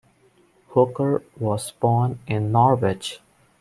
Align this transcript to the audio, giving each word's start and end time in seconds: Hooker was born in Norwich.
Hooker 0.69 1.21
was 1.37 1.73
born 1.73 2.17
in 2.25 2.51
Norwich. 2.51 3.21